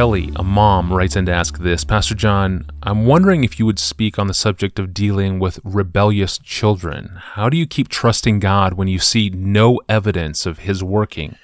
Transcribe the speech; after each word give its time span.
Kelly, 0.00 0.32
a 0.36 0.42
mom, 0.42 0.90
writes 0.90 1.14
in 1.14 1.26
to 1.26 1.32
ask 1.34 1.58
this 1.58 1.84
Pastor 1.84 2.14
John, 2.14 2.64
I'm 2.82 3.04
wondering 3.04 3.44
if 3.44 3.58
you 3.58 3.66
would 3.66 3.78
speak 3.78 4.18
on 4.18 4.28
the 4.28 4.32
subject 4.32 4.78
of 4.78 4.94
dealing 4.94 5.38
with 5.38 5.60
rebellious 5.62 6.38
children. 6.38 7.18
How 7.34 7.50
do 7.50 7.58
you 7.58 7.66
keep 7.66 7.88
trusting 7.90 8.38
God 8.38 8.72
when 8.72 8.88
you 8.88 8.98
see 8.98 9.28
no 9.28 9.78
evidence 9.90 10.46
of 10.46 10.60
His 10.60 10.82
working 10.82 11.36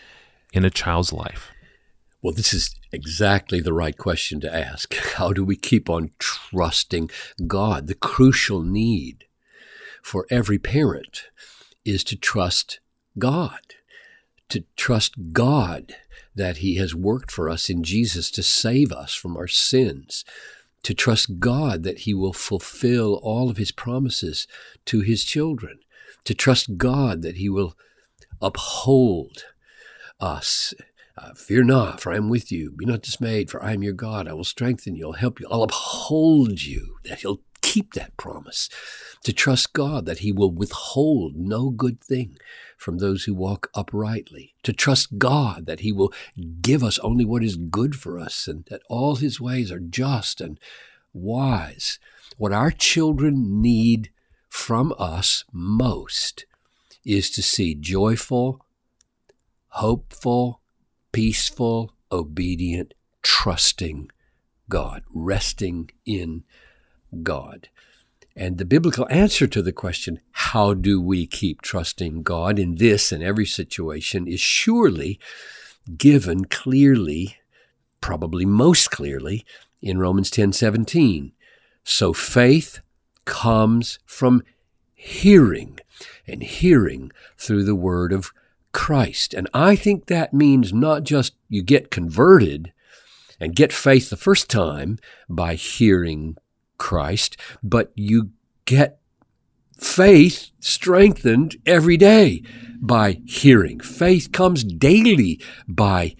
in 0.54 0.64
a 0.64 0.70
child's 0.70 1.12
life? 1.12 1.52
Well, 2.22 2.32
this 2.32 2.54
is 2.54 2.74
exactly 2.92 3.60
the 3.60 3.74
right 3.74 3.98
question 3.98 4.40
to 4.40 4.54
ask. 4.54 4.94
How 5.16 5.34
do 5.34 5.44
we 5.44 5.56
keep 5.56 5.90
on 5.90 6.12
trusting 6.18 7.10
God? 7.46 7.88
The 7.88 7.94
crucial 7.94 8.62
need 8.62 9.26
for 10.02 10.26
every 10.30 10.58
parent 10.58 11.24
is 11.84 12.02
to 12.04 12.16
trust 12.16 12.80
God, 13.18 13.60
to 14.48 14.64
trust 14.76 15.32
God 15.32 15.96
that 16.34 16.58
He 16.58 16.76
has 16.76 16.94
worked 16.94 17.30
for 17.30 17.48
us 17.48 17.68
in 17.68 17.82
Jesus 17.82 18.30
to 18.32 18.42
save 18.42 18.92
us 18.92 19.14
from 19.14 19.36
our 19.36 19.48
sins, 19.48 20.24
to 20.82 20.94
trust 20.94 21.38
God 21.38 21.82
that 21.82 22.00
He 22.00 22.14
will 22.14 22.32
fulfill 22.32 23.14
all 23.22 23.50
of 23.50 23.56
His 23.56 23.72
promises 23.72 24.46
to 24.86 25.00
His 25.00 25.24
children, 25.24 25.80
to 26.24 26.34
trust 26.34 26.76
God 26.76 27.22
that 27.22 27.36
He 27.36 27.48
will 27.48 27.76
uphold 28.40 29.44
us. 30.20 30.74
Uh, 31.18 31.32
fear 31.32 31.64
not, 31.64 32.00
for 32.00 32.12
I 32.12 32.16
am 32.16 32.28
with 32.28 32.52
you. 32.52 32.70
Be 32.72 32.84
not 32.84 33.00
dismayed, 33.00 33.50
for 33.50 33.62
I 33.62 33.72
am 33.72 33.82
your 33.82 33.94
God. 33.94 34.28
I 34.28 34.34
will 34.34 34.44
strengthen 34.44 34.94
you. 34.94 35.06
I'll 35.06 35.12
help 35.14 35.40
you. 35.40 35.46
I'll 35.50 35.62
uphold 35.62 36.62
you. 36.62 36.96
That 37.04 37.20
He'll 37.20 37.40
keep 37.66 37.94
that 37.94 38.16
promise. 38.16 38.68
To 39.24 39.32
trust 39.32 39.72
God 39.72 40.06
that 40.06 40.20
He 40.20 40.30
will 40.30 40.52
withhold 40.52 41.34
no 41.34 41.70
good 41.70 42.00
thing 42.00 42.38
from 42.78 42.98
those 42.98 43.24
who 43.24 43.34
walk 43.34 43.68
uprightly, 43.74 44.54
to 44.62 44.72
trust 44.72 45.18
God 45.18 45.66
that 45.66 45.80
He 45.80 45.90
will 45.90 46.12
give 46.62 46.84
us 46.84 47.00
only 47.00 47.24
what 47.24 47.42
is 47.42 47.56
good 47.56 47.96
for 47.96 48.20
us 48.20 48.46
and 48.46 48.64
that 48.70 48.82
all 48.88 49.16
His 49.16 49.40
ways 49.40 49.72
are 49.72 49.80
just 49.80 50.40
and 50.40 50.60
wise. 51.12 51.98
What 52.38 52.52
our 52.52 52.70
children 52.70 53.60
need 53.60 54.10
from 54.48 54.94
us 54.96 55.44
most 55.52 56.46
is 57.04 57.30
to 57.30 57.42
see 57.42 57.74
joyful, 57.74 58.64
hopeful, 59.68 60.60
peaceful, 61.10 61.94
obedient, 62.12 62.94
trusting 63.22 64.10
God, 64.68 65.02
resting 65.12 65.90
in 66.04 66.44
God. 67.22 67.68
And 68.34 68.58
the 68.58 68.66
biblical 68.66 69.06
answer 69.10 69.46
to 69.46 69.62
the 69.62 69.72
question, 69.72 70.20
how 70.32 70.74
do 70.74 71.00
we 71.00 71.26
keep 71.26 71.62
trusting 71.62 72.22
God 72.22 72.58
in 72.58 72.74
this 72.74 73.10
and 73.10 73.22
every 73.22 73.46
situation, 73.46 74.26
is 74.26 74.40
surely 74.40 75.18
given 75.96 76.44
clearly, 76.44 77.36
probably 78.00 78.44
most 78.44 78.90
clearly, 78.90 79.44
in 79.80 79.98
Romans 79.98 80.30
10 80.30 80.52
17. 80.52 81.32
So 81.84 82.12
faith 82.12 82.80
comes 83.24 83.98
from 84.04 84.42
hearing, 84.94 85.78
and 86.26 86.42
hearing 86.42 87.12
through 87.38 87.64
the 87.64 87.74
word 87.74 88.12
of 88.12 88.32
Christ. 88.72 89.32
And 89.32 89.48
I 89.54 89.76
think 89.76 90.06
that 90.06 90.34
means 90.34 90.72
not 90.72 91.04
just 91.04 91.34
you 91.48 91.62
get 91.62 91.90
converted 91.90 92.72
and 93.40 93.54
get 93.54 93.72
faith 93.72 94.10
the 94.10 94.16
first 94.16 94.50
time 94.50 94.98
by 95.28 95.54
hearing 95.54 96.36
Christ, 96.78 97.36
but 97.62 97.92
you 97.94 98.30
get 98.64 98.98
faith 99.78 100.50
strengthened 100.60 101.56
every 101.66 101.96
day 101.96 102.42
by 102.80 103.20
hearing. 103.26 103.80
Faith 103.80 104.32
comes 104.32 104.64
daily 104.64 105.40
by 105.68 106.16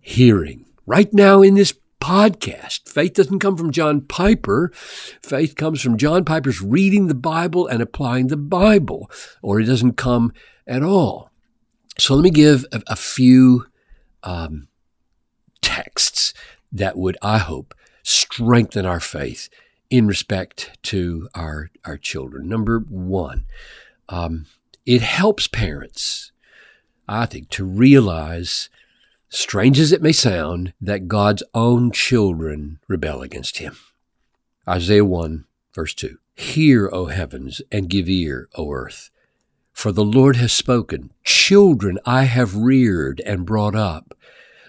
hearing. 0.00 0.66
Right 0.86 1.12
now 1.12 1.42
in 1.42 1.54
this 1.54 1.74
podcast, 2.00 2.88
faith 2.88 3.14
doesn't 3.14 3.38
come 3.38 3.56
from 3.56 3.72
John 3.72 4.02
Piper. 4.02 4.70
Faith 5.22 5.56
comes 5.56 5.80
from 5.80 5.96
John 5.96 6.24
Piper's 6.24 6.60
reading 6.60 7.06
the 7.06 7.14
Bible 7.14 7.66
and 7.66 7.80
applying 7.80 8.26
the 8.26 8.36
Bible, 8.36 9.10
or 9.42 9.60
it 9.60 9.64
doesn't 9.64 9.96
come 9.96 10.32
at 10.66 10.82
all. 10.82 11.30
So 11.98 12.14
let 12.14 12.24
me 12.24 12.30
give 12.30 12.66
a, 12.72 12.82
a 12.88 12.96
few 12.96 13.66
um, 14.22 14.68
texts 15.62 16.34
that 16.72 16.98
would, 16.98 17.16
I 17.22 17.38
hope, 17.38 17.74
strengthen 18.02 18.84
our 18.84 19.00
faith 19.00 19.48
in 19.90 20.06
respect 20.06 20.78
to 20.84 21.28
our, 21.34 21.70
our 21.84 21.96
children. 21.96 22.48
Number 22.48 22.78
one, 22.78 23.44
um, 24.08 24.46
it 24.86 25.02
helps 25.02 25.46
parents, 25.46 26.32
I 27.08 27.26
think, 27.26 27.48
to 27.50 27.64
realize, 27.64 28.68
strange 29.28 29.78
as 29.78 29.92
it 29.92 30.02
may 30.02 30.12
sound, 30.12 30.72
that 30.80 31.08
God's 31.08 31.42
own 31.54 31.90
children 31.90 32.80
rebel 32.88 33.22
against 33.22 33.58
him. 33.58 33.76
Isaiah 34.68 35.04
1, 35.04 35.44
verse 35.74 35.94
2. 35.94 36.18
Hear, 36.34 36.90
O 36.92 37.06
heavens, 37.06 37.62
and 37.70 37.88
give 37.88 38.08
ear, 38.08 38.48
O 38.56 38.70
earth. 38.72 39.10
For 39.72 39.92
the 39.92 40.04
Lord 40.04 40.36
has 40.36 40.52
spoken. 40.52 41.12
Children 41.24 41.98
I 42.06 42.24
have 42.24 42.56
reared 42.56 43.20
and 43.26 43.46
brought 43.46 43.74
up, 43.74 44.16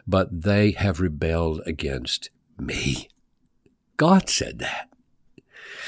but 0.07 0.43
they 0.43 0.71
have 0.71 0.99
rebelled 0.99 1.61
against 1.65 2.29
me. 2.57 3.09
God 3.97 4.29
said 4.29 4.59
that. 4.59 4.89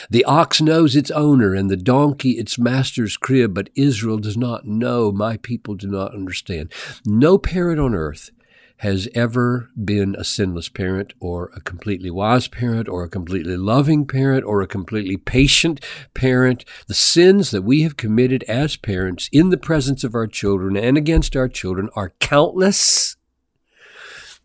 The 0.10 0.26
ox 0.26 0.62
knows 0.62 0.96
its 0.96 1.12
owner 1.12 1.54
and 1.54 1.70
the 1.70 1.78
donkey 1.78 2.32
its 2.32 2.58
master's 2.58 3.18
crib, 3.18 3.54
but 3.54 3.70
Israel 3.76 4.18
does 4.18 4.38
not 4.38 4.66
know. 4.66 5.12
My 5.12 5.38
people 5.38 5.76
do 5.76 5.88
not 5.88 6.14
understand. 6.14 6.72
No 7.06 7.38
parent 7.38 7.80
on 7.80 7.94
earth 7.94 8.32
has 8.78 9.10
ever 9.16 9.70
been 9.84 10.16
a 10.16 10.24
sinless 10.24 10.70
parent 10.70 11.14
or 11.20 11.52
a 11.56 11.62
completely 11.62 12.12
wise 12.12 12.48
parent 12.48 12.88
or 12.88 13.04
a 13.04 13.10
completely 13.10 13.58
loving 13.58 14.06
parent 14.06 14.46
or 14.46 14.62
a 14.62 14.68
completely 14.68 15.18
patient 15.18 15.84
parent. 16.14 16.64
The 16.88 16.94
sins 16.94 17.50
that 17.52 17.64
we 17.64 17.82
have 17.82 17.98
committed 17.98 18.44
as 18.44 18.78
parents 18.78 19.30
in 19.32 19.50
the 19.50 19.58
presence 19.58 20.04
of 20.04 20.14
our 20.14 20.28
children 20.28 20.78
and 20.78 20.96
against 20.96 21.36
our 21.36 21.48
children 21.48 21.90
are 21.96 22.14
countless. 22.20 23.16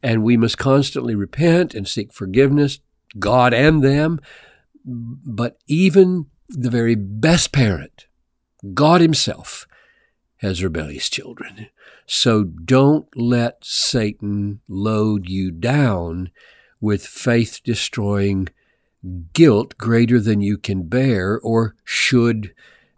And 0.02 0.24
we 0.24 0.36
must 0.38 0.56
constantly 0.58 1.14
repent 1.14 1.74
and 1.74 1.86
seek 1.86 2.12
forgiveness, 2.12 2.80
God 3.18 3.52
and 3.52 3.84
them. 3.84 4.18
But 4.84 5.58
even 5.66 6.26
the 6.48 6.70
very 6.70 6.94
best 6.94 7.52
parent, 7.52 8.06
God 8.74 9.00
Himself, 9.00 9.66
has 10.38 10.62
rebellious 10.62 11.08
children. 11.08 11.68
So 12.06 12.44
don't 12.44 13.06
let 13.16 13.58
Satan 13.62 14.60
load 14.68 15.28
you 15.28 15.50
down 15.52 16.30
with 16.80 17.06
faith 17.06 17.60
destroying 17.64 18.48
guilt 19.32 19.78
greater 19.78 20.20
than 20.20 20.40
you 20.40 20.58
can 20.58 20.88
bear 20.88 21.38
or 21.40 21.76
should 21.84 22.52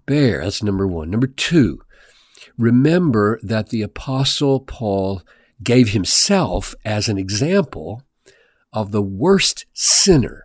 bear. 0.07 0.43
That's 0.43 0.63
number 0.63 0.87
one. 0.87 1.11
Number 1.11 1.27
two, 1.27 1.83
remember 2.59 3.39
that 3.43 3.69
the 3.69 3.83
Apostle 3.83 4.61
Paul 4.61 5.23
gave 5.63 5.91
himself 5.91 6.75
as 6.85 7.09
an 7.09 7.19
example 7.19 8.03
of 8.73 8.91
the 8.91 9.03
worst 9.03 9.67
sinner 9.73 10.44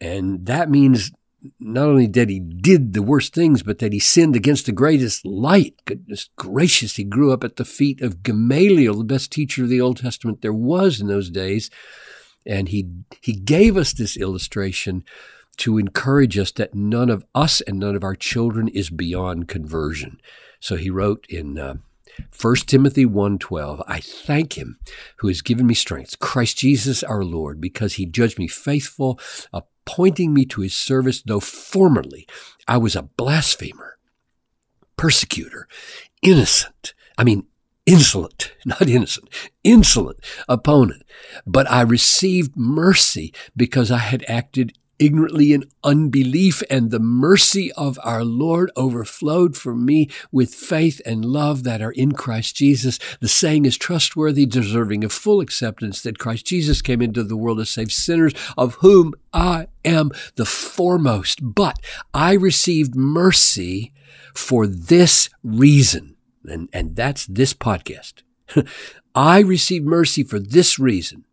and 0.00 0.46
that 0.46 0.70
means 0.70 1.12
not 1.60 1.88
only 1.88 2.06
that 2.06 2.28
he 2.28 2.40
did 2.40 2.92
the 2.92 3.02
worst 3.02 3.34
things, 3.34 3.62
but 3.62 3.78
that 3.78 3.92
he 3.92 3.98
sinned 3.98 4.34
against 4.34 4.66
the 4.66 4.72
greatest 4.72 5.24
light. 5.24 5.74
Goodness 5.84 6.28
gracious, 6.36 6.96
he 6.96 7.04
grew 7.04 7.32
up 7.32 7.44
at 7.44 7.56
the 7.56 7.64
feet 7.64 8.00
of 8.00 8.22
Gamaliel, 8.22 8.94
the 8.94 9.04
best 9.04 9.30
teacher 9.30 9.62
of 9.62 9.68
the 9.68 9.80
Old 9.80 9.98
Testament 9.98 10.42
there 10.42 10.52
was 10.52 11.00
in 11.00 11.06
those 11.06 11.30
days. 11.30 11.70
And 12.44 12.68
he, 12.68 12.88
he 13.20 13.32
gave 13.32 13.76
us 13.76 13.92
this 13.92 14.16
illustration 14.16 15.04
to 15.58 15.78
encourage 15.78 16.38
us 16.38 16.52
that 16.52 16.74
none 16.74 17.10
of 17.10 17.24
us 17.34 17.60
and 17.62 17.78
none 17.78 17.96
of 17.96 18.04
our 18.04 18.14
children 18.14 18.68
is 18.68 18.90
beyond 18.90 19.48
conversion. 19.48 20.20
So 20.60 20.76
he 20.76 20.90
wrote 20.90 21.26
in 21.28 21.58
uh, 21.58 21.74
1 22.38 22.56
Timothy 22.66 23.04
1:12 23.04 23.82
I 23.86 24.00
thank 24.00 24.56
him 24.56 24.78
who 25.18 25.28
has 25.28 25.42
given 25.42 25.66
me 25.66 25.74
strength 25.74 26.18
Christ 26.18 26.58
Jesus 26.58 27.02
our 27.02 27.24
Lord 27.24 27.60
because 27.60 27.94
he 27.94 28.06
judged 28.06 28.38
me 28.38 28.48
faithful 28.48 29.18
appointing 29.86 30.34
me 30.34 30.44
to 30.44 30.62
his 30.62 30.74
service 30.74 31.22
though 31.22 31.40
formerly 31.40 32.26
I 32.66 32.76
was 32.76 32.96
a 32.96 33.02
blasphemer 33.02 33.98
persecutor 34.96 35.68
innocent 36.22 36.94
I 37.16 37.24
mean 37.24 37.46
insolent 37.86 38.52
not 38.66 38.88
innocent 38.88 39.28
insolent 39.64 40.18
opponent. 40.48 41.02
But 41.46 41.70
I 41.70 41.82
received 41.82 42.56
mercy 42.56 43.32
because 43.56 43.90
I 43.90 43.98
had 43.98 44.24
acted 44.28 44.76
ignorantly 44.98 45.52
in 45.52 45.64
unbelief, 45.84 46.62
and 46.70 46.90
the 46.90 47.00
mercy 47.00 47.72
of 47.72 47.98
our 48.02 48.24
Lord 48.24 48.70
overflowed 48.76 49.56
for 49.56 49.74
me 49.74 50.08
with 50.32 50.54
faith 50.54 51.00
and 51.04 51.24
love 51.24 51.64
that 51.64 51.82
are 51.82 51.92
in 51.92 52.12
Christ 52.12 52.56
Jesus. 52.56 52.98
The 53.20 53.28
saying 53.28 53.64
is 53.64 53.76
trustworthy, 53.76 54.46
deserving 54.46 55.04
of 55.04 55.12
full 55.12 55.40
acceptance 55.40 56.02
that 56.02 56.18
Christ 56.18 56.46
Jesus 56.46 56.82
came 56.82 57.02
into 57.02 57.22
the 57.22 57.36
world 57.36 57.58
to 57.58 57.66
save 57.66 57.92
sinners, 57.92 58.32
of 58.56 58.74
whom 58.76 59.14
I 59.32 59.68
am 59.84 60.10
the 60.36 60.46
foremost. 60.46 61.40
But 61.42 61.78
I 62.12 62.34
received 62.34 62.94
mercy 62.94 63.92
for 64.34 64.66
this 64.66 65.28
reason, 65.42 66.16
and, 66.48 66.68
and 66.72 66.96
that's 66.96 67.26
this 67.26 67.54
podcast. 67.54 68.22
I 69.14 69.40
received 69.40 69.86
mercy 69.86 70.22
for 70.22 70.38
this 70.38 70.78
reason 70.78 71.24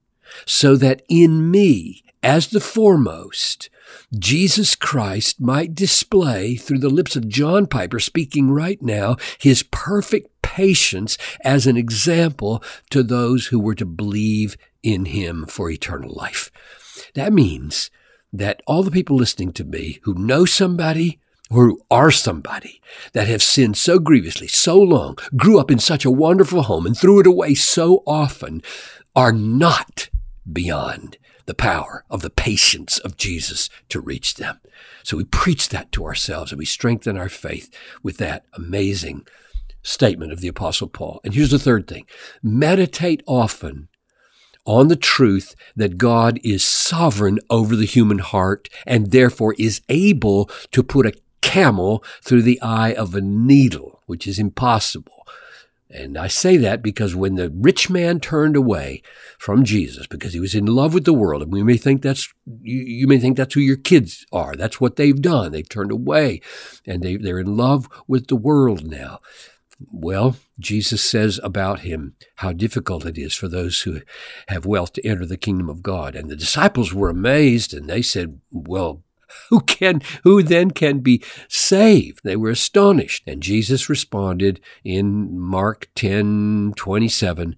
so 0.45 0.75
that 0.77 1.01
in 1.10 1.51
me, 1.51 2.04
as 2.24 2.48
the 2.48 2.62
foremost, 2.62 3.70
Jesus 4.18 4.75
Christ 4.75 5.42
might 5.42 5.75
display 5.75 6.56
through 6.56 6.80
the 6.80 6.90
lips 6.90 7.16
of 7.16 7.28
John 7.28 7.68
Piper 7.68 8.00
speaking 8.00 8.50
right 8.50 8.81
now 8.81 9.18
his 9.38 9.64
perfect 9.64 10.30
patience 10.42 11.18
as 11.44 11.68
an 11.68 11.75
example 11.75 12.64
to 12.92 13.04
those 13.04 13.48
who 13.48 13.60
were 13.60 13.75
to 13.75 13.86
believe 13.86 14.56
in 14.81 15.06
him 15.06 15.46
for 15.46 15.70
eternal 15.70 16.14
life. 16.14 16.50
That 17.14 17.34
means 17.34 17.92
that 18.31 18.62
all 18.66 18.84
the 18.84 18.92
people 18.92 19.18
listening 19.18 19.52
to 19.54 19.64
me 19.64 20.00
who 20.04 20.14
know 20.14 20.46
somebody 20.46 21.20
or 21.52 21.66
who 21.66 21.81
are 21.92 22.10
somebody 22.10 22.81
that 23.12 23.28
have 23.28 23.44
sinned 23.44 23.78
so 23.78 24.00
grievously, 24.00 24.48
so 24.48 24.78
long, 24.78 25.18
grew 25.36 25.60
up 25.60 25.70
in 25.70 25.78
such 25.78 26.06
a 26.06 26.12
wonderful 26.12 26.64
home 26.64 26.86
and 26.86 26.98
threw 26.98 27.20
it 27.20 27.28
away 27.28 27.54
so 27.54 28.02
often 28.08 28.62
are 29.16 29.31
not 29.31 30.10
beyond 30.52 31.18
the 31.45 31.54
power 31.54 32.06
of 32.10 32.22
the 32.22 32.30
patience 32.30 32.98
of 33.00 33.18
Jesus 33.18 33.69
to 33.90 34.00
reach 34.00 34.36
them. 34.36 34.60
So 35.04 35.18
we 35.18 35.25
preach 35.25 35.69
that 35.69 35.92
to 35.94 36.06
ourselves 36.06 36.51
and 36.51 36.60
we 36.60 36.66
strengthen 36.66 37.18
our 37.18 37.30
faith 37.30 37.74
with 38.01 38.18
that 38.18 38.45
amazing 38.54 39.28
statement 39.81 40.31
of 40.31 40.40
the 40.40 40.48
apostle 40.48 40.88
Paul. 40.88 41.19
And 41.24 41.34
here's 41.34 41.51
the 41.51 41.60
third 41.60 41.88
thing. 41.88 42.06
Meditate 42.42 43.22
often 43.28 43.90
on 44.66 44.88
the 44.88 44.95
truth 44.95 45.56
that 45.75 45.98
God 45.98 46.40
is 46.44 46.63
sovereign 46.63 47.40
over 47.50 47.75
the 47.75 47.86
human 47.86 48.19
heart 48.19 48.69
and 48.88 49.12
therefore 49.12 49.56
is 49.57 49.81
able 49.89 50.50
to 50.72 50.84
put 50.84 51.06
a 51.06 51.13
camel 51.42 52.04
through 52.24 52.44
the 52.44 52.62
eye 52.62 52.94
of 52.94 53.13
a 53.13 53.22
needle, 53.22 54.01
which 54.06 54.25
is 54.25 54.39
impossible. 54.39 55.28
And 55.94 56.18
I 56.18 56.28
say 56.28 56.57
that 56.57 56.81
because 56.81 57.16
when 57.16 57.36
the 57.36 57.51
rich 57.51 57.88
man 57.88 58.19
turned 58.19 58.56
away 58.56 59.04
from 59.38 59.63
Jesus 59.63 60.07
because 60.07 60.34
he 60.34 60.40
was 60.40 60.56
in 60.56 60.66
love 60.66 60.94
with 60.94 61.06
the 61.06 61.13
world, 61.13 61.44
and 61.44 61.54
we 61.54 61.62
may 61.62 61.78
think 61.78 62.01
that's 62.01 62.34
you, 62.62 62.81
you 62.81 63.07
may 63.07 63.19
think 63.19 63.38
that's 63.38 63.54
who 63.54 63.60
your 63.60 63.78
kids 63.78 64.25
are. 64.31 64.56
That's 64.56 64.81
what 64.81 64.95
they've 64.95 65.22
done. 65.22 65.51
They've 65.51 65.69
turned 65.69 65.92
away, 65.92 66.42
and 66.88 67.04
they, 67.04 67.18
they're 67.18 67.40
in 67.40 67.56
love 67.56 67.88
with 68.07 68.28
the 68.28 68.36
world 68.36 68.88
now. 68.88 69.19
Well, 69.92 70.38
Jesus 70.60 71.04
says 71.04 71.40
about 71.44 71.81
him 71.81 72.16
how 72.38 72.54
difficult 72.54 73.06
it 73.06 73.18
is 73.19 73.36
for 73.36 73.48
those 73.48 73.81
who 73.81 74.01
have 74.48 74.66
wealth 74.66 74.94
to 74.94 75.06
enter 75.06 75.28
the 75.28 75.38
kingdom 75.38 75.69
of 75.69 75.84
God. 75.84 76.16
And 76.16 76.28
the 76.28 76.36
disciples 76.36 76.92
were 76.92 77.10
amazed, 77.10 77.72
and 77.72 77.88
they 77.88 78.01
said, 78.01 78.39
"Well." 78.51 79.04
Who 79.50 79.62
can, 79.62 80.01
who 80.24 80.41
then 80.41 80.71
can 80.71 81.00
be 81.00 81.24
saved? 81.47 82.21
They 82.24 82.35
were 82.35 82.50
astonished. 82.50 83.24
And 83.27 83.44
Jesus 83.44 83.89
responded 83.89 84.59
in 84.83 85.39
Mark 85.39 85.89
10, 85.95 86.74
27, 86.75 87.56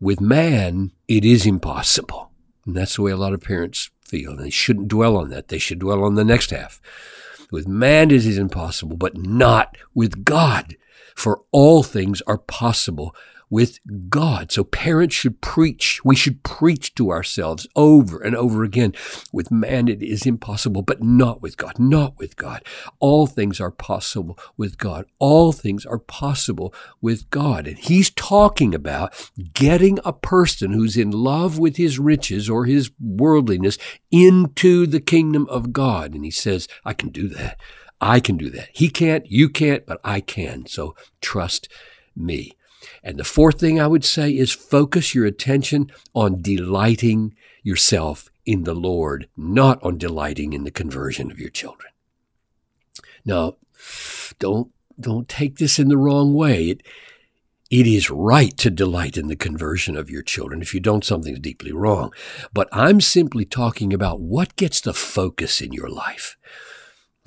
with 0.00 0.20
man, 0.20 0.92
it 1.08 1.24
is 1.24 1.46
impossible. 1.46 2.30
And 2.66 2.76
that's 2.76 2.96
the 2.96 3.02
way 3.02 3.12
a 3.12 3.16
lot 3.16 3.32
of 3.32 3.42
parents 3.42 3.90
feel. 4.00 4.32
And 4.32 4.40
they 4.40 4.50
shouldn't 4.50 4.88
dwell 4.88 5.16
on 5.16 5.30
that. 5.30 5.48
They 5.48 5.58
should 5.58 5.78
dwell 5.78 6.02
on 6.02 6.16
the 6.16 6.24
next 6.24 6.50
half. 6.50 6.80
With 7.50 7.68
man, 7.68 8.10
it 8.10 8.26
is 8.26 8.38
impossible, 8.38 8.96
but 8.96 9.16
not 9.16 9.76
with 9.94 10.24
God. 10.24 10.76
For 11.14 11.42
all 11.52 11.82
things 11.82 12.20
are 12.22 12.38
possible 12.38 13.14
with 13.48 13.78
God. 14.08 14.50
So 14.50 14.64
parents 14.64 15.14
should 15.14 15.40
preach. 15.40 16.00
We 16.04 16.16
should 16.16 16.42
preach 16.42 16.94
to 16.96 17.10
ourselves 17.10 17.66
over 17.76 18.20
and 18.20 18.34
over 18.34 18.64
again. 18.64 18.94
With 19.32 19.50
man, 19.50 19.88
it 19.88 20.02
is 20.02 20.26
impossible, 20.26 20.82
but 20.82 21.02
not 21.02 21.42
with 21.42 21.56
God, 21.56 21.78
not 21.78 22.18
with 22.18 22.36
God. 22.36 22.64
All 22.98 23.26
things 23.26 23.60
are 23.60 23.70
possible 23.70 24.38
with 24.56 24.78
God. 24.78 25.06
All 25.18 25.52
things 25.52 25.86
are 25.86 25.98
possible 25.98 26.74
with 27.00 27.30
God. 27.30 27.66
And 27.66 27.78
he's 27.78 28.10
talking 28.10 28.74
about 28.74 29.30
getting 29.52 29.98
a 30.04 30.12
person 30.12 30.72
who's 30.72 30.96
in 30.96 31.10
love 31.10 31.58
with 31.58 31.76
his 31.76 31.98
riches 31.98 32.50
or 32.50 32.64
his 32.64 32.90
worldliness 33.00 33.78
into 34.10 34.86
the 34.86 35.00
kingdom 35.00 35.46
of 35.48 35.72
God. 35.72 36.14
And 36.14 36.24
he 36.24 36.30
says, 36.30 36.66
I 36.84 36.94
can 36.94 37.10
do 37.10 37.28
that. 37.28 37.60
I 38.00 38.20
can 38.20 38.36
do 38.36 38.50
that. 38.50 38.68
He 38.72 38.90
can't, 38.90 39.24
you 39.30 39.48
can't, 39.48 39.86
but 39.86 40.00
I 40.04 40.20
can. 40.20 40.66
So 40.66 40.94
trust 41.20 41.68
me. 42.14 42.52
And 43.02 43.18
the 43.18 43.24
fourth 43.24 43.60
thing 43.60 43.80
I 43.80 43.86
would 43.86 44.04
say 44.04 44.30
is 44.30 44.52
focus 44.52 45.14
your 45.14 45.26
attention 45.26 45.90
on 46.14 46.42
delighting 46.42 47.34
yourself 47.62 48.30
in 48.44 48.64
the 48.64 48.74
Lord, 48.74 49.28
not 49.36 49.82
on 49.82 49.98
delighting 49.98 50.52
in 50.52 50.64
the 50.64 50.70
conversion 50.70 51.30
of 51.30 51.38
your 51.38 51.50
children. 51.50 51.92
Now, 53.24 53.56
don't, 54.38 54.70
don't 54.98 55.28
take 55.28 55.58
this 55.58 55.78
in 55.78 55.88
the 55.88 55.96
wrong 55.96 56.34
way. 56.34 56.68
It, 56.68 56.82
it 57.70 57.86
is 57.86 58.10
right 58.10 58.56
to 58.58 58.70
delight 58.70 59.16
in 59.16 59.26
the 59.26 59.36
conversion 59.36 59.96
of 59.96 60.08
your 60.08 60.22
children. 60.22 60.62
If 60.62 60.72
you 60.72 60.80
don't, 60.80 61.04
something's 61.04 61.40
deeply 61.40 61.72
wrong. 61.72 62.12
But 62.52 62.68
I'm 62.70 63.00
simply 63.00 63.44
talking 63.44 63.92
about 63.92 64.20
what 64.20 64.54
gets 64.54 64.80
the 64.80 64.94
focus 64.94 65.60
in 65.60 65.72
your 65.72 65.88
life. 65.88 66.36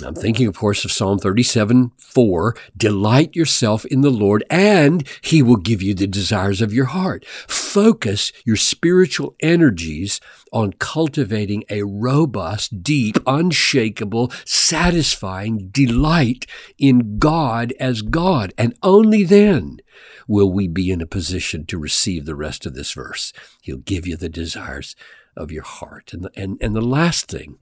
I'm 0.03 0.15
thinking, 0.15 0.47
of 0.47 0.55
course, 0.55 0.85
of 0.85 0.91
Psalm 0.91 1.19
37, 1.19 1.91
4. 1.97 2.55
Delight 2.77 3.35
yourself 3.35 3.85
in 3.85 4.01
the 4.01 4.09
Lord 4.09 4.43
and 4.49 5.07
he 5.21 5.41
will 5.41 5.57
give 5.57 5.81
you 5.81 5.93
the 5.93 6.07
desires 6.07 6.61
of 6.61 6.73
your 6.73 6.85
heart. 6.85 7.25
Focus 7.47 8.31
your 8.45 8.55
spiritual 8.55 9.35
energies 9.39 10.21
on 10.51 10.73
cultivating 10.73 11.63
a 11.69 11.83
robust, 11.83 12.81
deep, 12.81 13.17
unshakable, 13.27 14.31
satisfying 14.45 15.69
delight 15.69 16.45
in 16.77 17.17
God 17.19 17.73
as 17.79 18.01
God. 18.01 18.53
And 18.57 18.77
only 18.81 19.23
then 19.23 19.79
will 20.27 20.51
we 20.51 20.67
be 20.67 20.91
in 20.91 21.01
a 21.01 21.07
position 21.07 21.65
to 21.65 21.77
receive 21.77 22.25
the 22.25 22.35
rest 22.35 22.65
of 22.65 22.73
this 22.73 22.93
verse. 22.93 23.33
He'll 23.61 23.77
give 23.77 24.07
you 24.07 24.15
the 24.15 24.29
desires 24.29 24.95
of 25.35 25.51
your 25.51 25.63
heart. 25.63 26.13
And, 26.13 26.29
and, 26.35 26.57
and 26.61 26.75
the 26.75 26.81
last 26.81 27.27
thing 27.27 27.57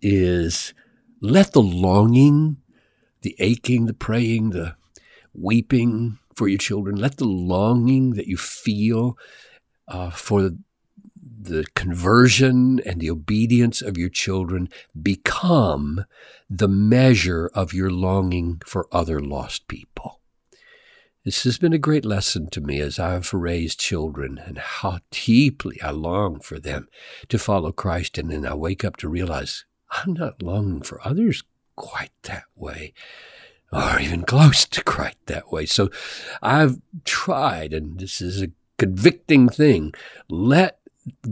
is, 0.00 0.72
let 1.20 1.52
the 1.52 1.62
longing, 1.62 2.58
the 3.22 3.36
aching, 3.38 3.86
the 3.86 3.94
praying, 3.94 4.50
the 4.50 4.76
weeping 5.34 6.18
for 6.34 6.48
your 6.48 6.58
children, 6.58 6.96
let 6.96 7.16
the 7.16 7.24
longing 7.24 8.10
that 8.10 8.26
you 8.26 8.36
feel 8.36 9.16
uh, 9.88 10.10
for 10.10 10.50
the 11.40 11.64
conversion 11.74 12.80
and 12.84 13.00
the 13.00 13.10
obedience 13.10 13.80
of 13.80 13.96
your 13.96 14.08
children 14.08 14.68
become 15.00 16.04
the 16.50 16.68
measure 16.68 17.50
of 17.54 17.72
your 17.72 17.90
longing 17.90 18.60
for 18.66 18.86
other 18.92 19.20
lost 19.20 19.68
people. 19.68 20.20
This 21.24 21.44
has 21.44 21.58
been 21.58 21.72
a 21.72 21.78
great 21.78 22.04
lesson 22.04 22.48
to 22.50 22.60
me 22.60 22.80
as 22.80 22.98
I've 22.98 23.34
raised 23.34 23.80
children 23.80 24.40
and 24.44 24.56
how 24.58 25.00
deeply 25.10 25.80
I 25.82 25.90
long 25.90 26.40
for 26.40 26.58
them 26.58 26.88
to 27.28 27.38
follow 27.38 27.70
Christ. 27.70 28.16
And 28.16 28.30
then 28.30 28.46
I 28.46 28.54
wake 28.54 28.84
up 28.84 28.96
to 28.98 29.08
realize 29.08 29.64
I'm 29.90 30.14
not 30.14 30.42
longing 30.42 30.82
for 30.82 31.00
others 31.06 31.44
quite 31.76 32.12
that 32.24 32.44
way, 32.54 32.92
or 33.72 34.00
even 34.00 34.22
close 34.24 34.66
to 34.66 34.82
quite 34.82 35.16
that 35.26 35.52
way. 35.52 35.66
So 35.66 35.90
I've 36.42 36.80
tried, 37.04 37.72
and 37.72 37.98
this 37.98 38.20
is 38.20 38.42
a 38.42 38.50
convicting 38.78 39.48
thing. 39.48 39.92
Let 40.28 40.78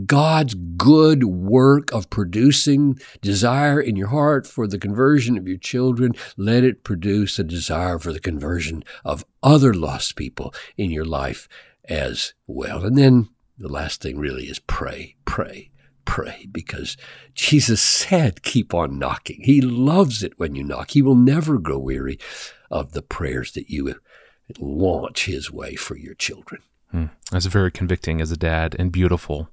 God's 0.05 0.53
good 0.53 1.23
work 1.23 1.91
of 1.93 2.09
producing 2.09 2.99
desire 3.21 3.79
in 3.79 3.95
your 3.95 4.07
heart 4.07 4.47
for 4.47 4.67
the 4.67 4.79
conversion 4.79 5.37
of 5.37 5.47
your 5.47 5.57
children, 5.57 6.13
let 6.35 6.63
it 6.63 6.83
produce 6.83 7.37
a 7.37 7.43
desire 7.43 7.99
for 7.99 8.11
the 8.11 8.19
conversion 8.19 8.83
of 9.05 9.25
other 9.43 9.73
lost 9.73 10.15
people 10.15 10.53
in 10.77 10.89
your 10.89 11.05
life 11.05 11.47
as 11.85 12.33
well. 12.47 12.83
And 12.83 12.97
then 12.97 13.29
the 13.57 13.67
last 13.67 14.01
thing 14.01 14.17
really 14.17 14.45
is 14.45 14.59
pray, 14.59 15.15
pray, 15.25 15.69
pray 16.07 16.47
because 16.51 16.97
Jesus 17.35 17.81
said, 17.81 18.41
keep 18.41 18.73
on 18.73 18.97
knocking. 18.97 19.41
He 19.43 19.61
loves 19.61 20.23
it 20.23 20.39
when 20.39 20.55
you 20.55 20.63
knock. 20.63 20.91
He 20.91 21.03
will 21.03 21.15
never 21.15 21.59
grow 21.59 21.77
weary 21.77 22.17
of 22.71 22.93
the 22.93 23.03
prayers 23.03 23.51
that 23.51 23.69
you 23.69 23.93
launch 24.57 25.25
his 25.25 25.51
way 25.51 25.75
for 25.75 25.95
your 25.95 26.15
children. 26.15 26.63
Hmm. 26.91 27.05
That's 27.31 27.45
very 27.45 27.69
convicting 27.69 28.21
as 28.21 28.31
a 28.31 28.37
dad 28.37 28.75
and 28.79 28.91
beautiful. 28.91 29.49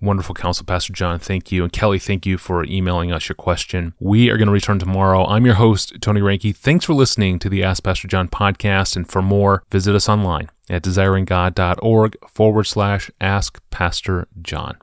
Wonderful 0.00 0.34
counsel, 0.34 0.66
Pastor 0.66 0.92
John. 0.92 1.18
Thank 1.18 1.52
you. 1.52 1.62
And 1.62 1.72
Kelly, 1.72 1.98
thank 1.98 2.26
you 2.26 2.36
for 2.36 2.64
emailing 2.64 3.12
us 3.12 3.28
your 3.28 3.36
question. 3.36 3.94
We 4.00 4.28
are 4.30 4.36
going 4.36 4.48
to 4.48 4.52
return 4.52 4.78
tomorrow. 4.78 5.24
I'm 5.26 5.46
your 5.46 5.54
host, 5.54 5.94
Tony 6.00 6.20
Reinke. 6.20 6.56
Thanks 6.56 6.84
for 6.84 6.94
listening 6.94 7.38
to 7.38 7.48
the 7.48 7.62
Ask 7.62 7.84
Pastor 7.84 8.08
John 8.08 8.28
podcast. 8.28 8.96
And 8.96 9.08
for 9.08 9.22
more, 9.22 9.62
visit 9.70 9.94
us 9.94 10.08
online 10.08 10.50
at 10.68 10.82
desiringgod.org 10.82 12.16
forward 12.28 12.64
slash 12.64 13.10
ask 13.20 13.62
Pastor 13.70 14.26
John. 14.42 14.76